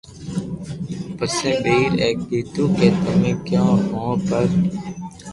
پسي 1.17 1.49
ٻيئر 1.63 1.93
اي 2.03 2.11
ڪآدو 2.31 2.63
ڪي 2.77 2.87
تمو 3.01 3.31
ڪيو 3.45 3.65
ھون 3.89 4.13
پر 4.27 4.45